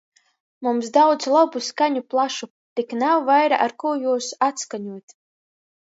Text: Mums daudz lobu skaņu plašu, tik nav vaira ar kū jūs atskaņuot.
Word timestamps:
Mums 0.67 0.87
daudz 0.95 1.27
lobu 1.33 1.61
skaņu 1.67 2.03
plašu, 2.15 2.51
tik 2.81 2.99
nav 3.05 3.25
vaira 3.31 3.63
ar 3.69 3.79
kū 3.85 3.97
jūs 4.03 4.35
atskaņuot. 4.51 5.21